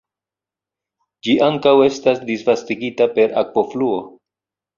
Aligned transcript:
Ĝi 1.27 1.35
ankaŭ 1.47 1.73
estas 1.89 2.23
disvastigita 2.31 3.09
per 3.19 3.37
akvofluo. 3.45 4.01